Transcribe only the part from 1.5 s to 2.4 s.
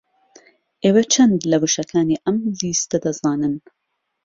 لە وشەکانی ئەم